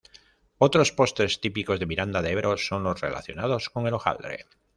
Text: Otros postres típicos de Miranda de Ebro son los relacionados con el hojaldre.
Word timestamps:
Otros 0.57 0.91
postres 0.91 1.39
típicos 1.41 1.79
de 1.79 1.85
Miranda 1.85 2.23
de 2.23 2.31
Ebro 2.31 2.57
son 2.57 2.81
los 2.81 2.99
relacionados 2.99 3.69
con 3.69 3.85
el 3.85 3.93
hojaldre. 3.93 4.47